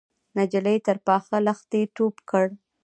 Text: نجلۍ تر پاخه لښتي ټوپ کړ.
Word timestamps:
نجلۍ 0.37 0.77
تر 0.87 0.97
پاخه 1.07 1.37
لښتي 1.45 1.81
ټوپ 1.95 2.15
کړ. 2.29 2.45